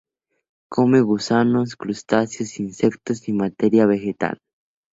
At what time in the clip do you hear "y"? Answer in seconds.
3.29-3.33